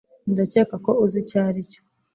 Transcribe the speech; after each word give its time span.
ndakeka 0.31 0.75
ko 0.85 0.91
uzi 1.03 1.17
icyo 1.23 1.37
aricyo 1.47 1.79